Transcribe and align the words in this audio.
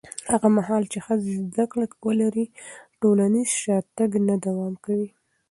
هغه 0.31 0.47
مهال 0.57 0.83
چې 0.91 0.99
ښځې 1.05 1.31
زده 1.45 1.65
کړه 1.71 1.85
ولري، 2.07 2.45
ټولنیز 3.01 3.49
شاتګ 3.61 4.11
نه 4.27 4.35
دوام 4.45 4.73
کوي. 4.85 5.09